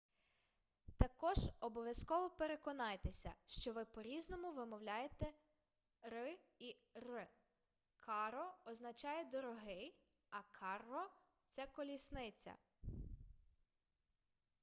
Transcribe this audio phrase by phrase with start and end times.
[0.97, 5.33] також обов'язково переконайтеся що ви по-різному вимовляєте
[6.03, 7.27] r і rr
[8.07, 9.95] caro означає дорогий
[10.31, 11.03] а carro
[11.47, 12.51] це колісниця